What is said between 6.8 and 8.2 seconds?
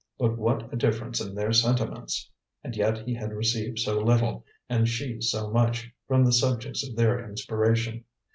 of their inspiration.